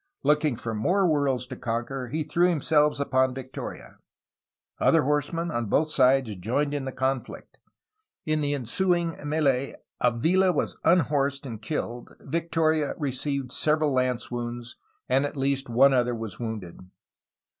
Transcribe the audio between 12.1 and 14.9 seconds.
Victoria received several lance wounds,